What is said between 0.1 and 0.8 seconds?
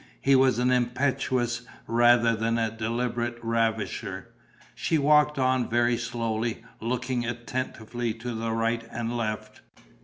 He was an